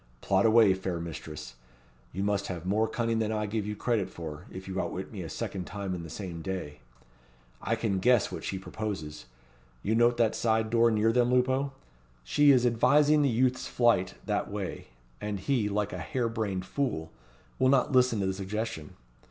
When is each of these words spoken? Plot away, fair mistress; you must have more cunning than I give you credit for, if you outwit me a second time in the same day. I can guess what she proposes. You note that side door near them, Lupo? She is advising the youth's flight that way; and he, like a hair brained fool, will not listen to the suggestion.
Plot 0.19 0.47
away, 0.47 0.73
fair 0.73 0.99
mistress; 0.99 1.53
you 2.11 2.23
must 2.23 2.47
have 2.47 2.65
more 2.65 2.87
cunning 2.87 3.19
than 3.19 3.31
I 3.31 3.45
give 3.45 3.67
you 3.67 3.75
credit 3.75 4.09
for, 4.09 4.47
if 4.51 4.67
you 4.67 4.81
outwit 4.81 5.11
me 5.11 5.21
a 5.21 5.29
second 5.29 5.65
time 5.65 5.93
in 5.93 6.01
the 6.01 6.09
same 6.09 6.41
day. 6.41 6.79
I 7.61 7.75
can 7.75 7.99
guess 7.99 8.31
what 8.31 8.43
she 8.43 8.57
proposes. 8.57 9.25
You 9.83 9.93
note 9.93 10.17
that 10.17 10.33
side 10.33 10.71
door 10.71 10.89
near 10.89 11.11
them, 11.11 11.31
Lupo? 11.31 11.73
She 12.23 12.49
is 12.49 12.65
advising 12.65 13.21
the 13.21 13.29
youth's 13.29 13.67
flight 13.67 14.15
that 14.25 14.49
way; 14.49 14.87
and 15.21 15.39
he, 15.39 15.69
like 15.69 15.93
a 15.93 15.99
hair 15.99 16.27
brained 16.27 16.65
fool, 16.65 17.11
will 17.59 17.69
not 17.69 17.91
listen 17.91 18.19
to 18.21 18.25
the 18.25 18.33
suggestion. 18.33 18.95